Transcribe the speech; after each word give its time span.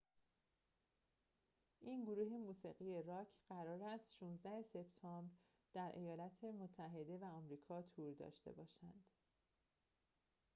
این 1.79 2.03
گروه 2.05 2.37
موسیقی 2.37 3.03
راک 3.03 3.27
قرار 3.49 3.83
است 3.83 4.15
تا 4.19 4.25
۱۶ 4.35 4.63
سپتامبر 4.73 5.33
در 5.73 5.91
ایالات 5.95 6.43
متحده 6.43 7.17
و 7.17 7.27
کانادا 7.49 7.81
تور 7.95 8.13
داشته 8.13 8.51
باشد 8.51 8.93